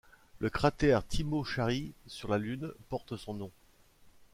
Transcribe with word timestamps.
Le 0.39 0.49
cratère 0.49 1.05
Timocharis 1.05 1.93
sur 2.07 2.27
la 2.27 2.39
Lune 2.39 2.71
porte 2.89 3.17
son 3.17 3.35
nom. 3.35 3.51